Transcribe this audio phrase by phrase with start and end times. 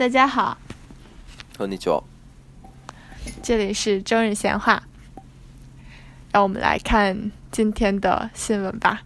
[0.00, 0.56] 大家好，
[1.58, 1.78] 和你
[3.42, 4.82] 这里是周日闲话，
[6.32, 9.02] 让我们来看今天的新闻吧。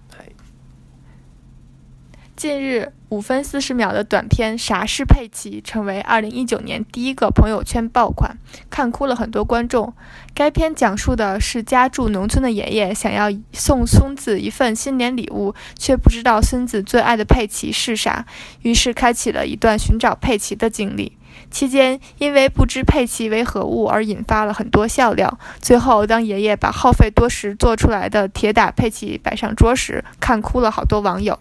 [2.37, 8.37] 近日，五分四十秒的短片《啥是佩奇》成为二零一九年第一个朋友圈爆款，
[8.69, 9.95] 看哭了很多观众。
[10.35, 18.27] 该片讲述的是家住农村的爷爷想要送孙子一份新年礼物，却不知道孙子最爱的佩奇是啥，
[18.63, 21.17] 于是开启了一段寻找佩奇的经历。
[21.53, 25.39] 期间，因为不知佩奇为何物而引发了很多笑料。
[25.61, 31.39] 最后，当爷爷把耗费多时做出来的铁打佩奇摆上桌时，看哭了好多网友。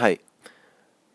[0.00, 0.20] はい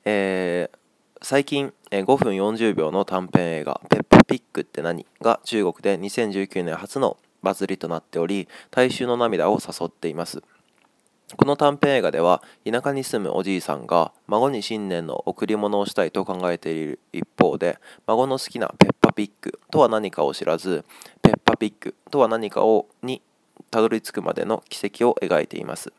[0.04, 0.78] えー、
[1.22, 10.42] 最近、えー、5分40秒の短編映画「ペッパピックって何?」が中国で2019年初のバズりとなっており大衆の涙を誘っています
[11.38, 20.84] この短編映画では田舎に住むおじいさんが孫に新年の贈り物をしたいと考えている一方で孫の好きなペッパピックとは何かを知らず
[21.22, 23.22] ペッパピックとは何かをに
[23.72, 25.94] たどり着くまでの軌跡を描いています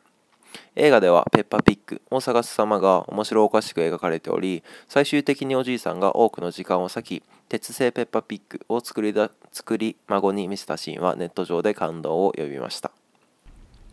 [0.75, 12.91] 映画ではペッパーピックを探す様が面白おかしく描かれており最終的におじいさんが多くの時間を割き鉄製ペッパーピックを作りだ作り孫に見せたシーンはネット上で感動を呼びました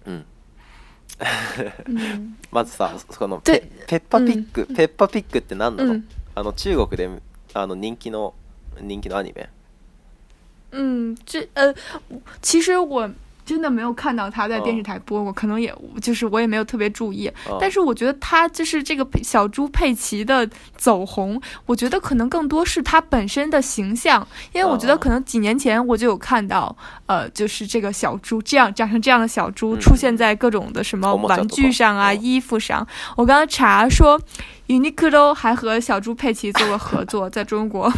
[0.06, 0.24] うん
[2.50, 7.08] まずさそのペペッパーピック、うん、ペッパーピックって何なのうん、あの中国で
[7.54, 8.34] あの人気の
[8.80, 9.48] 人気のアニメ
[10.72, 11.74] うん、这呃，
[12.40, 13.06] 其实我
[13.52, 17.30] 真的没有看到他在电视台播过，可能也就是我也没有特别注意。
[17.60, 32.86] 但是我觉得他就是这个小猪佩奇的走红，我觉得可能更多是他本身的形象，因为我觉得可能几年前我就有看到，呃，就是这个小猪这样长成这样的小猪出现在各种的什么玩具上啊、衣服上。
[33.18, 34.18] 我刚刚查说。
[34.68, 37.90] Uniqlo 还和小猪佩奇做过合作， 在中国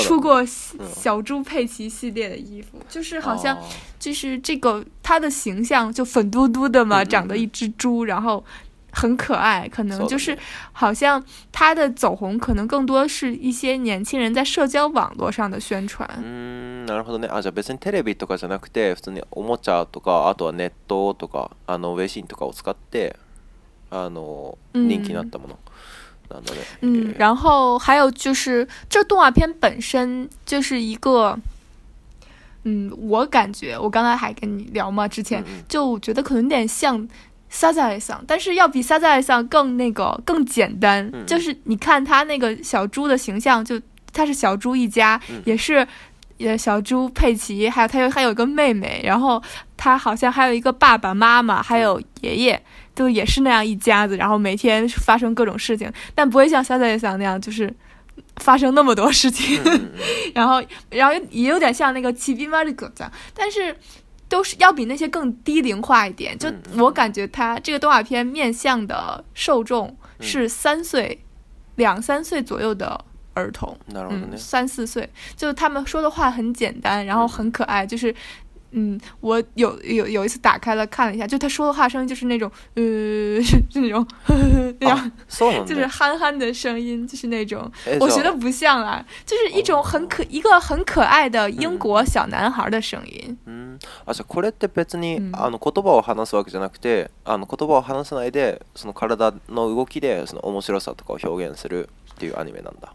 [0.00, 3.56] 出过小猪佩奇系列的衣服，就是好像
[3.98, 8.42] 就是这个它的形象就粉嘟嘟的嘛，长得一只猪，然后
[8.90, 10.36] 很可爱，可能就是
[10.72, 16.08] 好像他的走红可能更多是一些年轻人在社交网络上的宣传。
[16.24, 17.28] 嗯，なるほどね。
[17.30, 23.14] あ、じゃあ別にテレビとかじゃなくて、普通におもちゃとか、あとはネットとか、あの微信とかを使って
[23.90, 25.58] あの人気になったもの。
[26.80, 31.38] 嗯，然后还有就是，这动画片本身就是一个，
[32.64, 36.98] 嗯，我感觉我刚才还跟你聊嘛，之前就觉得可能有点像
[37.48, 41.10] 《撒 a z 但是要比《撒 a z 更那个更简单。
[41.26, 43.80] 就是你看他那个小猪的形象，就
[44.12, 45.86] 他是小猪一家，也是
[46.36, 49.42] 也小猪佩奇，还有他又还有一个妹妹，然后
[49.78, 52.62] 他好像还有一个爸爸妈妈，还有爷爷。
[52.98, 57.72] 就也是那样一家子，然后每天发生各种事情，但不会像《小猪也想》那样，就是
[58.38, 59.62] 发生那么多事情。
[60.34, 60.60] 然后，
[60.90, 63.72] 然后也有点像那个《奇兵马利克》这样，但是
[64.28, 66.36] 都是要比那些更低龄化一点。
[66.36, 71.24] 就我感觉，它这个动画片面向的受众是三岁、
[71.76, 73.00] 两三岁左右的
[73.34, 78.12] 儿童，嗯，三四岁，就是他们说的话很简单，然后很可爱，就是。
[78.72, 82.82] 嗯，我有有有一次打开了看了一下，就他说的话声就是那种，呃，
[83.42, 84.06] 是那种，
[84.80, 85.12] 那样，
[85.66, 87.70] 就是憨憨的声音，就是那种，
[88.00, 93.38] 我觉得不像啊，就是一种很可，一个很可爱的英国小男孩的声音。
[93.46, 102.92] 嗯，これって別にあの言葉を話すわけじゃなくて、あの言葉を話さないでその体の動きでその面白さとかを表現するっていうアニメなんだ。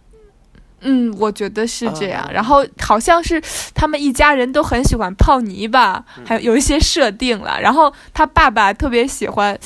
[0.83, 2.29] 嗯，我觉得是这样。
[2.31, 3.41] 然后好像是
[3.73, 7.59] 他们一家人都很喜欢泡泥吧，还有有一些设定了。
[7.59, 9.57] 然后他爸爸特别喜欢，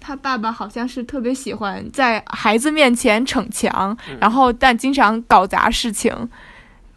[0.00, 6.10] 他爸爸好像是特别喜欢在孩子面前逞强，然后但经常搞砸事情。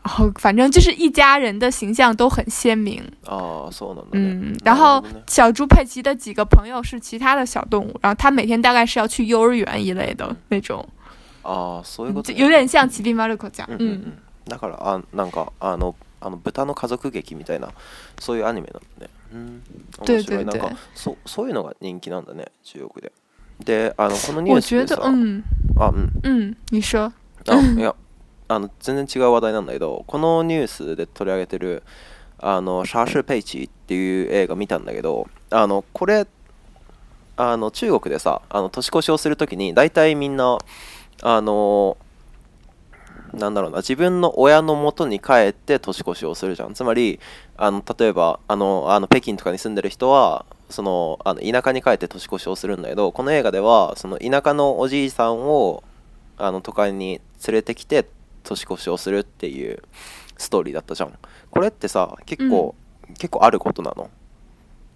[0.03, 3.01] 然后反正就是一家人的形象都很鲜明。
[3.25, 4.05] 哦，是的。
[4.11, 4.55] 嗯。
[4.63, 7.99] 然后小猪佩奇的几个朋友是其他的小动物。
[8.03, 10.87] 然后他每天大概是要去幼儿园一类的那种。
[11.45, 17.71] ああそういうこと、ね、有点像ちびまる子ちゃん、うんうんうん、だからあなんかあのあの豚の家族劇みたいな
[18.19, 19.63] そういうアニメなのねうん
[20.07, 23.11] 面白いなんかそそういうのが人気なんだね中国で
[23.63, 25.43] であのこのニュースでさあうん
[26.23, 27.11] うん你说
[27.47, 27.95] あいや
[28.47, 31.83] あの全然違う話題なんだけどこのニュースで取り上げてる
[32.39, 36.25] あのシャーシュペイチっていう映画見たんだけどあのこれ
[37.37, 40.57] あの中国でさあの年越しをするときに大体みんな
[41.21, 41.97] あの
[43.33, 47.19] なんだろうな自分の親の元に帰って年越しをするじゃんつまり
[47.57, 55.83] あの例えばあのあの北京とかに住んでる人はそのあの田舎に帰って年越しをするんだけどこの映画ではその田舎のおじいさんを
[56.37, 58.05] あの都会に連れてきて
[58.43, 59.81] 年越しをするっていう
[60.37, 61.13] ストーリーだったじゃん
[61.49, 62.75] これってさ結構、
[63.09, 64.09] うん、結構あることなの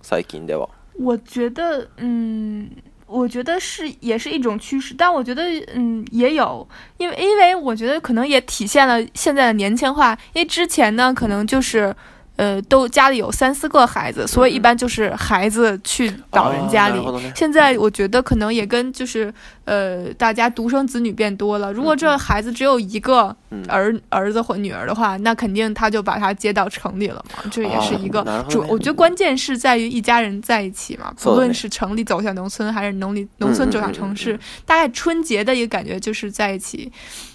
[0.01, 0.69] 最近では
[1.01, 6.65] 我觉得嗯我觉得是也是一种趋势，但我觉得，嗯，也有，
[6.97, 11.93] 因为因为我觉得可能也体现了现在的年轻化，因为之前呢，可能就是。
[12.39, 17.01] 呃，都家里有三四个孩子，所以一般就是孩子去老人家里。
[17.35, 19.31] 现在我觉得可能也跟就是
[19.65, 21.73] 呃，大家独生子女变多了。
[21.73, 23.35] 如果这孩子只有一个
[23.67, 27.43] 儿儿子或女儿的话，那肯定他就把他接到城里了嘛。
[27.51, 28.65] 这也是一个主。
[28.69, 36.89] 我觉得关键是在于一家人在一起嘛，不论是城里走向农村，还是农里农村走向城市，大概春节的一个感觉就是在一起。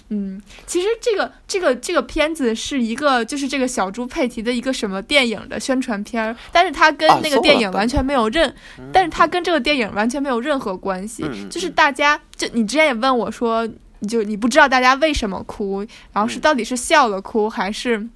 [0.09, 8.53] 嗯，其实这个这个这个片子是一个，就是这个小猪佩奇的一个什么电影的宣传片儿，但是它跟那个电影完全没有任，
[8.91, 11.25] 但是它跟这个电影完全没有任何关系。
[11.49, 13.67] 就是大家，就你之前也问我说，
[14.07, 15.79] 就你不知道大家为什么哭，
[16.13, 18.07] 然后是到底是笑了哭还是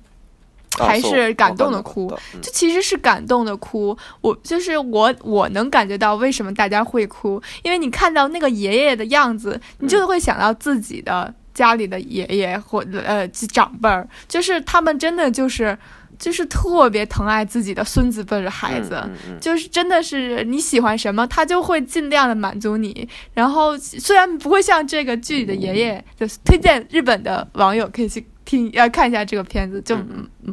[0.78, 3.98] 还是感动的哭，这其实是感动的哭。
[4.22, 11.34] 我就是我，我能感觉到为什么大家会哭，因为你看到那个爷爷的样子，你就会想到自己的。
[11.54, 15.78] 家里的爷爷或呃，长辈儿，就是他们真的就是，
[16.18, 19.02] 就是特别疼爱自己的孙子辈的孩子，
[19.40, 23.08] 就是真的是你喜欢什么，他就会尽量的满足你。
[23.34, 29.98] 然后虽然不会像这个剧里的爷爷，就是推荐日本的网友可以去听呃、看一下这个片子，就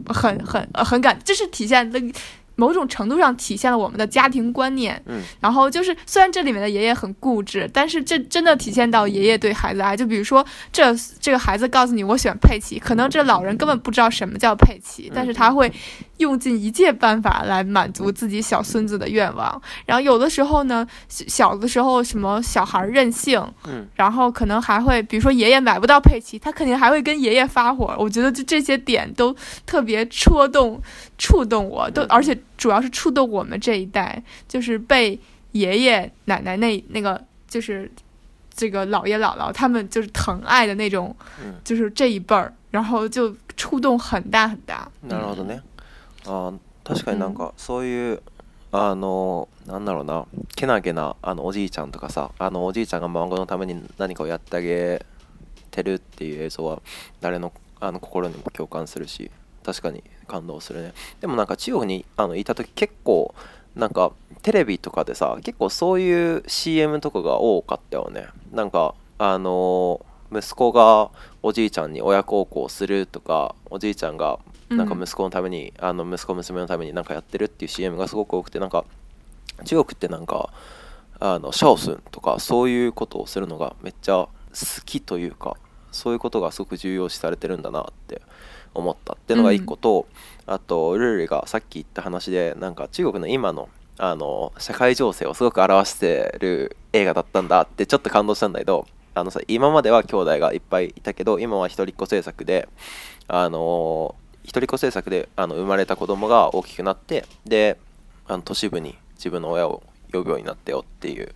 [0.08, 2.00] 很很很感，就是体现那。
[2.56, 15.70] 某种程度上体现了我们的家庭观念，嗯，然后就是虽然这里面的爷爷很固执，但是这真的体现到爷爷对孩子爱，就比如说这这个孩子告诉你我选佩奇，可能这老人根本不知道什么叫佩奇，但是他会。
[16.18, 23.44] 用尽一切办法来满足自己小孙子的愿望，然后有的时候呢，小的时候什么小孩任性，
[23.94, 27.94] 然后可能还会，比如说爷爷买不到佩奇，他肯定还会跟爷爷发火。
[27.98, 29.34] 我觉得就这些点都
[29.66, 30.80] 特别戳动，
[31.18, 35.18] 触动我都，而且主要是触动我们这一代，就是被
[35.52, 37.90] 爷爷奶奶那那个就是
[38.54, 41.14] 这个姥爷姥姥他们就是疼爱的那种，
[41.62, 44.90] 就是这一辈儿，然后就触动很大很大。
[45.02, 45.62] 哪呢？
[46.28, 46.52] あ
[46.84, 48.22] 確かになんかそういう、
[48.72, 55.06] あのなんだろうなけなげなあのおじいちゃんとかさあのおじいちゃんが孫のために何かをやってあげ
[55.70, 56.82] てるっていう映像は
[57.20, 59.30] 誰のあの心にも共感するし
[59.64, 63.34] 確かに感動するねでもなんか中国にあのいた時結構
[63.76, 64.12] なんか
[64.42, 71.10] テレビとかでさ結構そういう CM とかが多かったよねなんかあの息子が
[71.42, 74.38] おじいちゃんに親孝行するとかおじいちゃんが
[74.68, 78.84] なんか息子のために、あの息子娘のためになんかやってるっていう CM がすごく多くてなんか
[79.64, 80.50] 中国ってなんか
[81.20, 84.28] あのシャオスンとかそういうことをするのがめっちゃ好
[84.84, 85.56] きというか
[85.92, 88.20] そういうことがすごく重要視されてるんだなって
[88.74, 90.06] 思ったっていうのが1個と、
[90.46, 93.68] うん、あとルールがさっき言った話でなんか中国の今の
[93.98, 98.84] あの社会情勢をすごく表してる映画だったんだってちょっと感動したんだけど
[99.14, 102.68] あのさ今までは兄弟がいっぱいいたけど今は一人っ子政策で
[103.28, 107.78] あのー一人子政策であの生まれた子供が大きくなってで
[108.28, 109.82] あの都市部に自分の親を
[110.12, 111.34] 呼ぶようになったよっていう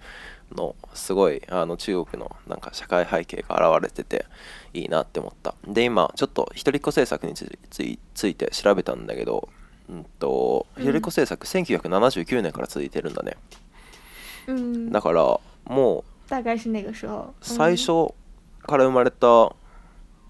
[0.55, 4.27] のすごいあの中国のなんか社会背景が現れてて
[4.75, 9.49] いいなって思ったで今ちょっと一人っ子政策について調べたんだけど、
[9.89, 13.37] うんと、一人子政策1979年から続いてるんだね、
[14.47, 16.67] うん、だからもう最初
[18.63, 19.53] から生まれた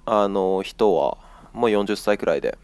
[0.06, 1.18] あの人は
[1.52, 2.56] もう40歳くらいで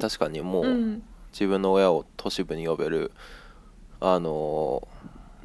[0.00, 0.98] 確かにもう、
[1.32, 3.12] 自分の親を都市部に呼べる
[4.00, 4.88] あの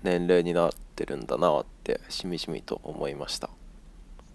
[0.02, 3.50] 年齢になってるんだなってしみじみと思いました。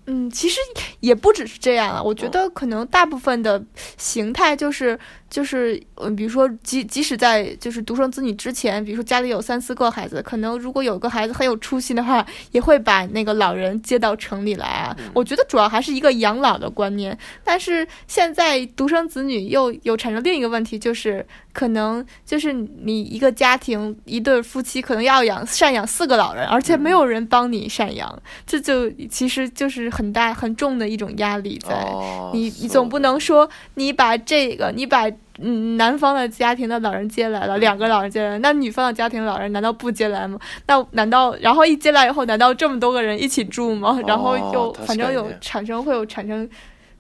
[0.07, 0.59] 嗯，其实
[1.01, 2.03] 也不只是这样啊。
[2.03, 3.63] 我觉得可能大部分的
[3.97, 14.97] 形态就是就是，嗯，比如说，即即使在就是独生子女之前，比如说家里有三四个孩子，可能如果有个孩子很有出息的话，也会把那个老人接到城里来啊。
[15.15, 17.17] 我觉得主要还是一个养老的观念。
[17.45, 21.25] 但是现在独生子女又又产生另一个问题，就是。
[21.53, 31.87] 可能就是你一个家庭一对夫妻可能要养赡养四个老人，而且没有人帮你赡养，这就其实就是很大很重的一种压力在。
[32.33, 40.39] 你你总不能说你把这个你把嗯男方的家庭的老人接来了，两个老人接来，那女方的家庭老人难道不接来吗？
[40.67, 43.99] 那难道然后一接来以后，难道这么多个人一起住吗？
[44.07, 46.49] 然后就反正有产生会有产生，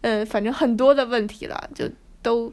[0.00, 1.88] 呃，反正很多的问题了，就
[2.20, 2.52] 都。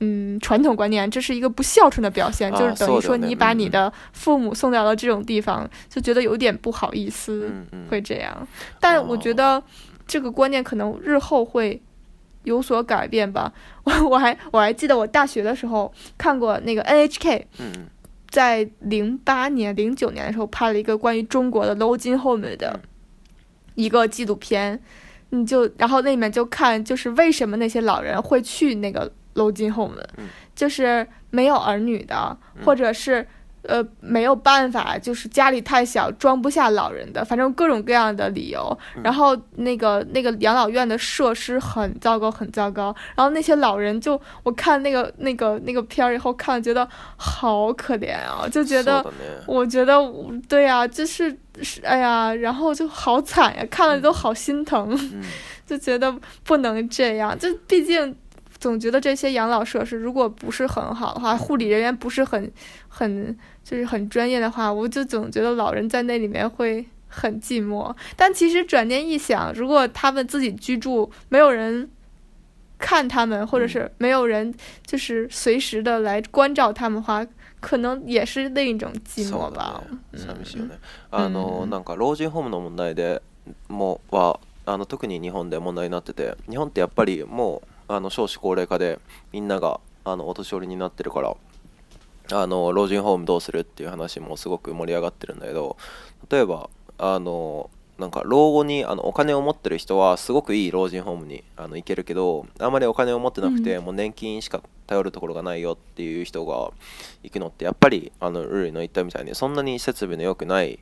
[0.00, 7.50] 嗯，传统观念，这是一个不孝顺的表现，就是等于说你把你的父母送到了这种地方，就觉得有点不好意思，
[7.88, 8.46] 会这样。
[8.78, 9.62] 但我觉得
[10.06, 11.80] 这个观念可能日后会
[12.44, 13.50] 有所改变吧。
[13.84, 17.44] 我我还我还记得我大学的时候看过那个 NHK，
[18.28, 22.80] 在零八年、零九年的时候拍了一个关于中国的 Low Jin Home 的
[23.76, 24.82] 一个纪录片，
[25.30, 29.10] 你就然后那里面就看就是为什么那些老人会去那个。
[29.36, 29.96] 搂进后门，
[30.54, 33.26] 就是没有儿女的，或者是
[33.62, 38.76] 呃没有办法，就是家里太小装不下老人的，反正各种各样的理由。
[39.04, 42.94] 然后那个那个养老院的设施很糟糕，很糟糕。
[43.14, 49.04] 然后那些老人就，我看那个那个那个片儿以后看了，觉得好可怜啊，就觉得
[49.46, 49.98] 我觉得
[50.48, 54.98] 对呀，就是是哎呀，然后就好惨呀，看了都好心疼，
[55.66, 56.14] 就觉得
[56.44, 58.16] 不能这样，就毕竟。
[58.58, 62.50] 总觉得这些养老设施如果不是很好的话，护理人员不是很
[62.88, 67.94] 很就是很专业的话，我就总觉得老人在那里面会很寂寞。
[68.16, 71.88] 但其实转念一想，如果他们自己居住，没有人
[72.78, 74.52] 看他们，或者是没有人
[74.86, 77.26] 就是随时的来关照他们的话，
[77.60, 79.82] 可能也是另一种寂寞吧。
[80.14, 80.78] そ寂しいよね。
[81.10, 83.20] あのなんか老人ホームの問題で
[83.68, 87.75] もはあの特に日本で問題になってて、日本ってやっぱりもう。
[87.88, 88.98] あの少子高齢化で
[89.32, 91.34] みんながあのお年寄りになってるから
[92.32, 95.76] あの老人ホームどうするっていう話もすごく盛り上がってるんだけど
[96.30, 106.70] 例えばあのなんか老後にあのお金を持ってる人はすごくいい老人ホームにあの行けるけどあまりお金を持ってなくて、もう年金しか頼るところがないよっていう人が
[107.22, 110.78] 行くのってやっぱりあのルールの言ったみたいにそんなに設備の良くない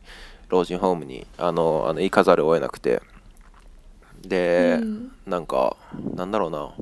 [0.49, 3.01] 老人ホームにあのあの行かざるを得なくて
[4.23, 4.81] で、
[5.25, 5.77] なんか
[6.17, 6.75] なんだろうな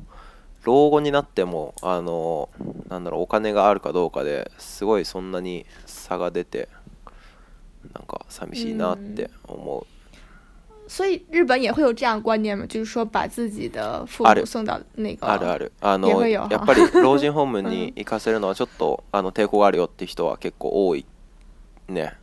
[0.65, 2.49] 老後になってもあの
[2.89, 6.69] なんだろうお金があるかどうかですごいそんなに差が出て
[7.93, 9.85] なんか寂しいなって思う。
[10.85, 12.65] 所以日本也会有这样观念吗？
[12.67, 21.05] 就是说把自己的父母送到那个あるあるあのやっぱり老人ホームに行かせるのはちょっとあの抵抗があるよって人は結構多い
[21.89, 22.13] ね。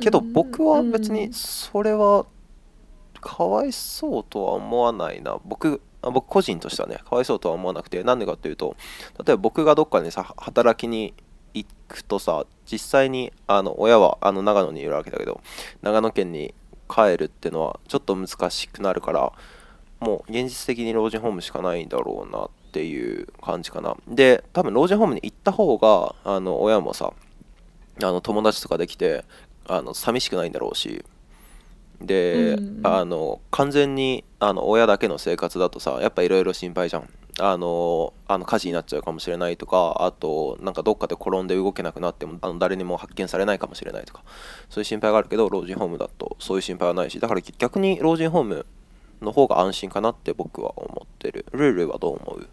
[0.00, 2.26] けど僕は別にそれは
[3.20, 5.38] かわいそうとは思わないな。
[5.44, 8.76] 僕僕個人としてはねかわいそうとは思わなくてなんでかっていうと
[9.24, 11.14] 例えば僕がどっかにさ働きに
[11.54, 15.40] 行くとさ実際にあの親はあの長野にいるわけだけど
[15.82, 16.54] 長野県に
[16.88, 19.32] 帰るってのはちょっと難しくなるから
[20.00, 27.12] もう現実的に老人ホームしかないんだろうなっていう感じかなで多分老人ホームに行った方があの親もさ
[28.00, 29.24] あの友達とかできて
[29.66, 31.04] あの寂しくないんだろうし
[32.00, 37.08] で、うん、あの完全にあの親だけの生活だとさやっぱいろいろ心配じゃん
[37.40, 44.22] あのあの火事になっちゃうかもしれないとかあとなんかどっかで転んで動けなくなってもあの誰にも発見されないかもしれないとか
[44.70, 48.66] そういう心配があるけど老人ホームだとそういう心配はないしだから逆に老人ホーム
[49.22, 52.46] の方が安心かなって僕は思ってるルールはどう思う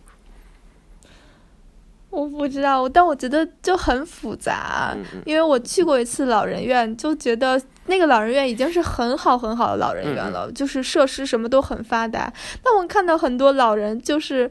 [2.15, 4.95] 我不知道，我但我觉得就很复杂，
[5.25, 12.31] 因为我去过一次老人院，就觉得那个老人院已经是很好很好的老人院了，就是设施什么都很发达。
[12.63, 14.47] 但我看到很多老人，就是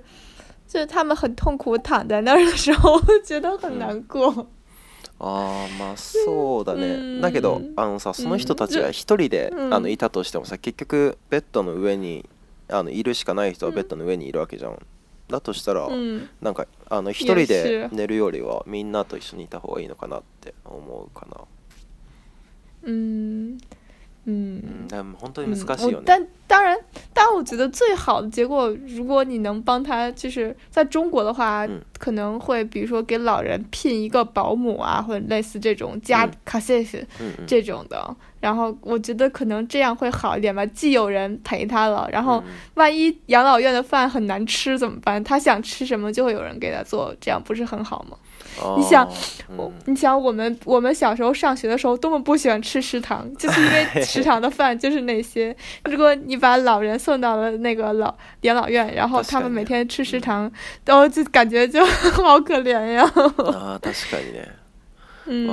[0.69, 4.47] 就是他们很痛苦躺在那儿的时候，我觉得很难过。
[5.17, 7.21] まあそうだね。
[7.23, 12.29] だけどあのさその人たちが一人であのいたとしてもさ結局ベッドの上に
[12.69, 14.79] あのいるしかない人ベッドの上にいるわけじゃん。
[15.29, 21.41] だとしたら、うん、なんかあの一人で寝るよりはみんなと一緒にいた方がいいのかなって思うかな。
[22.85, 23.59] うん
[24.27, 26.77] 嗯，但当然，
[27.13, 31.67] 但我觉得最好的结果，如果你能帮他，就是在中国的话，
[31.99, 37.07] 可能会比如说给老人聘一个保姆啊，或者类似这种家 c
[37.47, 38.15] 这种的。
[38.41, 42.43] 然后我觉得可能这样会好一点吧，既有人陪他了，然后
[42.75, 45.23] 万一养老院的饭很难吃怎么办？
[45.23, 48.17] 他想吃什么就会有人给他做，这样不是很好吗？
[48.77, 49.09] 你想，
[49.87, 55.55] 你想我们我们小时候上学的时候多么不喜欢吃食堂，就是因为 食堂的饭就是那些。
[55.87, 60.51] 如果你把老人送到了那个老养老院，然后他们每天吃食堂，
[60.85, 61.85] 都就感觉就
[62.15, 63.03] 好可怜呀。
[63.53, 63.81] 啊，
[65.27, 65.47] 嗯。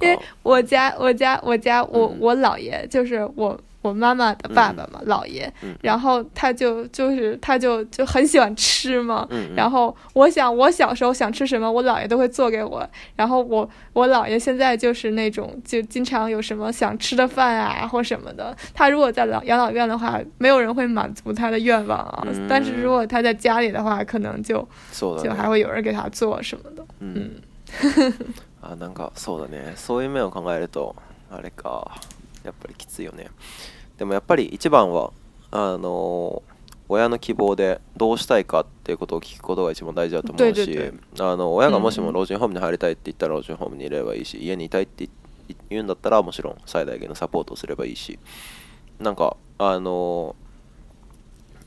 [0.00, 3.58] 因为我家我家我家我我姥爷就是我。
[3.82, 12.88] 我妈妈的爸爸嘛，姥爷，然后他就就是他就就很喜欢吃嘛，然后我想我小时候想吃什么，我姥爷都会做给我。
[13.16, 22.24] 然后我我姥爷现在就是那种就经常有什么想吃的饭啊或什么的，他如果在老养老院的话，没有人会满足他的愿望啊。
[22.48, 24.66] 但是如果他在家里的话，可能就
[25.20, 26.84] 就还会有人给他做什么的。
[27.00, 27.32] 嗯，
[28.62, 29.74] 啊，なんかそうだね。
[29.76, 30.94] そういう面を考えると
[31.32, 31.90] あれか。
[32.44, 33.28] やっぱりきついよね
[33.98, 35.12] でもやっぱり一番は
[35.50, 36.42] あの
[36.88, 45.08] 親の希望でどうしたいかっていうことを聞くことが一番大事だと思うしあの親がもしも老人ホームに入りたいって言ったら老人ホームにいればいいし家にいたいって
[45.70, 48.18] 言うんだったらもちろん最大限のサポートをすればいいし
[48.98, 50.36] なんかあの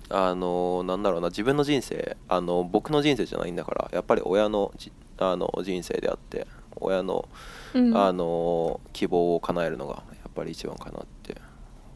[0.09, 4.71] あのなんだろうな自分の人生あの僕の人生じゃないんだからやっぱり親の
[5.17, 6.45] あの人生であって
[6.77, 7.27] 親の,、
[7.73, 10.03] あの希望を叶えるのが
[10.35, 11.35] ぱり一番かなって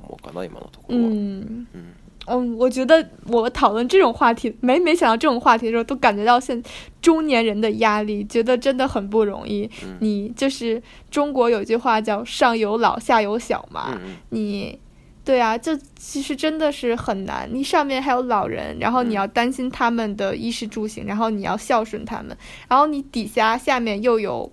[0.10, 0.96] うかな今のところ。
[1.00, 1.88] 嗯嗯
[2.28, 6.62] 嗯，我觉得我讨论这种话题，每每想到这种话题的时候，都感觉到现
[7.02, 9.70] 中年人的压力，觉得真的很不容易。
[9.84, 14.00] 嗯，你就是中国有句话叫“上有老，下有小”嘛。
[14.04, 14.78] 嗯，你
[15.26, 17.50] 对啊，就其实真的是很难。
[17.52, 24.52] 你上面还有老人，然后你要担心他们的衣食住行，然后你要孝顺他们，然后你底下下面又有。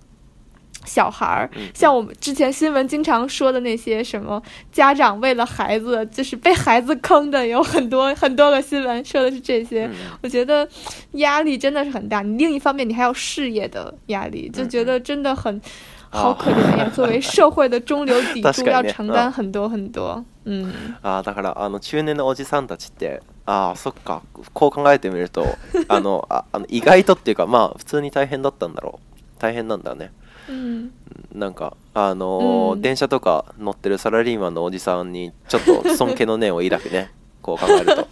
[0.87, 4.41] 小孩儿，像我们之前新闻经常说的那些什么，
[4.71, 9.87] 家长为了孩子，就是被孩子坑的，有很多 很多个新闻说的是这些。
[10.23, 10.67] 我觉得
[11.13, 12.21] 压力真的是很大。
[12.21, 15.61] 你另一方面，你还有事业的压力，就觉得真的很，
[16.09, 16.89] 好可怜呀。
[16.95, 20.23] 作为社会的中流砥柱， 要承担很多很多。
[20.45, 20.73] 嗯。
[21.01, 24.21] 啊，だからあの中年のおじさんたちって、ああ そっか
[24.53, 25.45] こう考えてみると
[25.89, 28.99] あのああの意外とっていうかまあ普通に大変だったんだろう。
[29.39, 30.11] 大変なんだね。
[30.49, 30.91] うん、
[31.33, 37.11] なんかあのーうん、電車とか乗ってるサラリーマンのおじさんにちょっと尊敬の念を抱くね
[37.41, 38.07] こう考えると。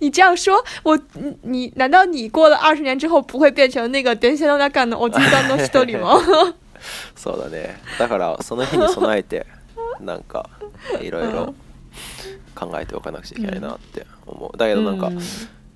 [0.00, 0.52] 你这样说，
[0.84, 0.98] 我
[1.42, 6.18] 你难道你过了二十年之后不会变成那个の中のおじさんの一人吗？
[7.14, 7.78] そうだね。
[7.98, 9.46] だからその日に備えて
[10.00, 10.48] なんか
[11.02, 11.54] いろいろ
[12.54, 14.56] 考えておかなくちゃいけないなって思う。
[14.56, 15.10] だけどなんか、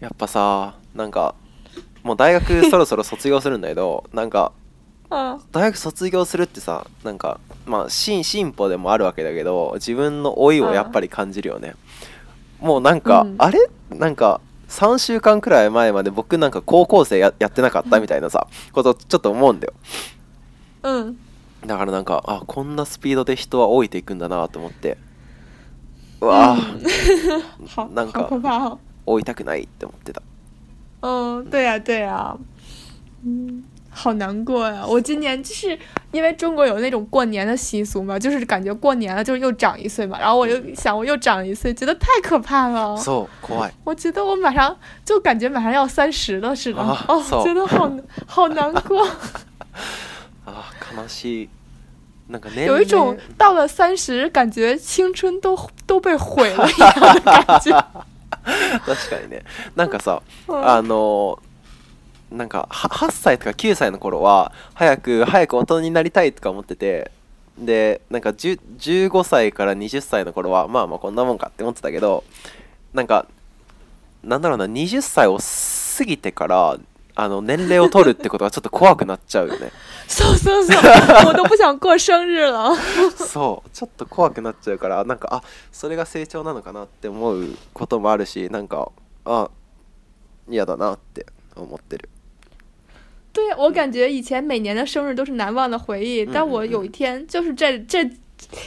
[0.01, 1.35] やっぱさなんか
[2.03, 4.53] もう大学そろそろ卒業するんだけどなんか
[5.11, 11.75] 大学卒業するってさなんかまあ進進歩でもあるわけだけど自分の老いをやっぱり感じるよね
[12.61, 13.59] もうなんか、うん、あれ
[13.91, 19.73] なんか3週間くらい前まで僕なんか高校生やってなかったみたいなさことちょっと思うんだよ
[20.83, 21.19] うん
[21.67, 24.99] だからなんかあこんなスピードで人は老いていくんだなと思って
[26.21, 28.29] うわうん、 なんか
[29.07, 30.21] 老いたくないって思ってた
[31.01, 32.37] うん对やどや
[33.99, 34.85] 好难过呀！
[34.87, 35.77] 我今年就是
[36.13, 43.27] 因为中国有那种过年的习俗嘛，就是感觉过年了就是又长一岁嘛，然后我又想我又长一岁，觉得太可怕了，so
[43.83, 47.91] 我觉得我马上就感觉马上要三十了似的，哦，觉得好
[48.25, 49.03] 好难过。
[50.47, 51.49] 啊，可能是
[52.29, 57.85] 那个有一种到了三十，感觉青春都都被毁了一样的感觉。
[58.87, 59.43] 確かにね、
[59.77, 61.37] なんかさ、あの。
[62.31, 67.11] なんか8歳とか9歳の頃は早く早く大人になりたいとか思ってて
[67.59, 72.23] でなんか15歳から20歳の頃はまあまあこんなもんかって思ってたけど
[72.93, 73.27] なんか
[74.23, 75.39] なんだろうな20歳を
[75.99, 76.79] 過ぎてから
[77.15, 79.73] あの年齢を取るってことがちょっと怖くなっちゃうよね
[80.07, 80.77] そうそうそう
[81.27, 82.77] 我 都不想过生日了
[83.17, 88.93] そうちょっと怖くなっちゃうからなんかあそれが成長なのかなって思うこともあるしなんか
[89.25, 89.51] あ
[90.49, 92.09] 嫌だなって思ってる
[93.33, 98.05] 对，我感觉以前每年的生日都是难忘的回忆，但我有一天，就是这这，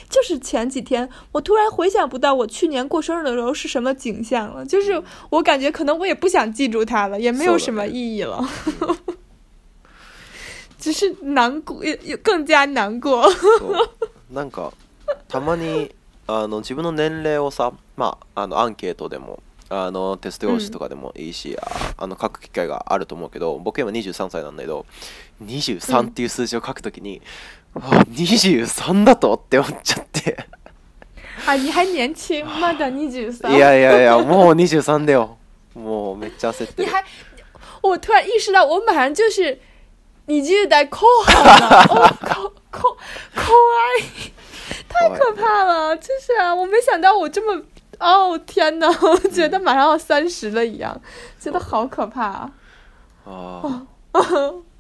[0.10, 8.47] 就是前几天，我突然回想不到我去年过生日的时候是什么景象了，就是我感觉可能我也不想记住它了，也没有什么意义了，
[10.78, 13.30] 只是难过，也也更加难过。
[14.34, 14.71] なんか
[15.28, 15.91] たまに
[16.28, 19.39] あの自分の年齢をさまああのアンケートでも。
[19.74, 21.58] あのテスト用紙とかでもいいし、うん、
[21.98, 24.86] あの書く機会があると思うけど僕今23歳なんだけど
[25.44, 27.22] 23っていう数字を書くときに、
[27.74, 30.46] うん、23だとって思っちゃって
[31.48, 35.38] あ你还年轻まだ23いやいやいやもう23だよ
[35.74, 36.92] もうめっちゃ焦ってる
[37.82, 39.58] 我突然意識到我马上就是
[40.28, 42.08] 你这代後半了怖
[42.46, 44.32] い扣
[44.88, 47.60] 太可怕了真是啊我没想到我这么
[48.02, 48.88] 哦天哪，
[49.32, 51.00] 觉得马上要三十了一样，
[51.40, 52.52] 觉得好可怕啊！
[53.24, 53.86] 哦，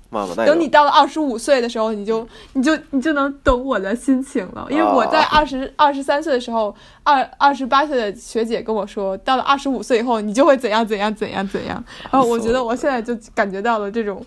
[0.09, 11.81] 妈妈，等你到了二十五岁的时候，你就你就你就能懂我的心情了，因为我在二十二十三岁的时候，二二十八岁的学姐跟我说，到了二十五岁以后，你就会怎样怎样怎样怎样。
[12.11, 14.25] 然后我觉得我现在就感觉到了这种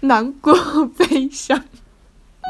[0.00, 0.54] 难过
[0.98, 1.58] 悲伤。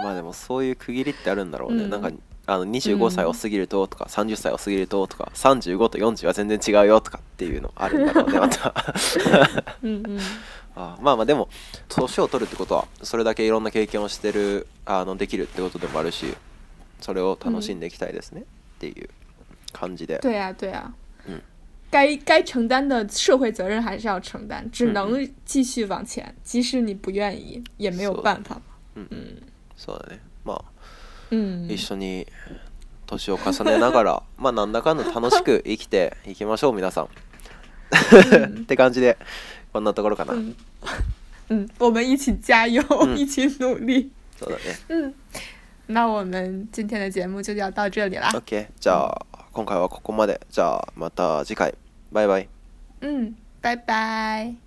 [0.04, 1.86] まあでもそういう区切りってあるんだろうね。
[1.88, 2.10] なんか。
[2.46, 8.74] あの25歳を過ぎるととか、うん、30歳を過ぎるととか35と40は全然違うよとかっていうのあるんだろうね また
[9.82, 10.02] うん、
[10.76, 11.48] あまあまあでも
[11.88, 16.34] 年を取るってことはそれだけいろんな経験をしてるあのできるってことでもあるし
[17.00, 18.44] それを楽しんでいきたいですね、っ
[18.78, 19.08] ていう
[19.72, 20.20] 感じで。
[20.22, 20.94] 对で啊、对呀、啊。
[21.28, 21.42] 嗯。
[21.90, 25.04] 该该承担的社会责任还是要承担，只能
[25.44, 28.58] 继续往前，嗯、即使你不愿意，也没有办法
[28.94, 29.42] 嗯嗯。
[29.76, 30.20] そうだね。
[30.44, 30.73] まあ。
[31.68, 32.26] 一緒に
[33.06, 37.04] 年を重ねながら まあなんだかんだ楽しく生きていきましょう皆さん
[38.44, 39.16] って感じで
[39.72, 40.34] こんなところかな。
[40.34, 44.10] うん我们一起加油， 嗯、一起努力。
[44.38, 44.60] そうだね。
[44.88, 45.12] 嗯，
[45.88, 48.32] 那我们今天的节目就要到这里啦。
[48.34, 50.40] OK，じゃあ、今回はここまで。
[50.48, 51.74] じゃあまた次回。
[52.12, 52.48] バイバイ。
[53.02, 54.63] 嗯，拜拜。